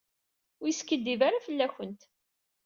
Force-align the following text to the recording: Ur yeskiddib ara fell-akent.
Ur 0.61 0.67
yeskiddib 0.69 1.21
ara 1.27 1.45
fell-akent. 1.45 2.01